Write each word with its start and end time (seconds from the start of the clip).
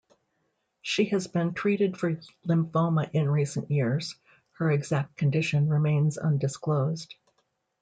She 0.81 1.05
has 1.09 1.27
been 1.27 1.53
treated 1.53 1.95
for 1.95 2.19
lymphoma 2.43 3.11
in 3.13 3.29
recent 3.29 3.69
years; 3.69 4.15
her 4.53 4.71
exact 4.71 5.15
condition 5.15 5.69
remains 5.69 6.17
undisclosed. 6.17 7.13